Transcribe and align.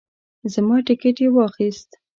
زما 0.53 0.77
ټیکټ 0.87 1.17
یې 1.23 1.29
واخیست. 1.35 1.89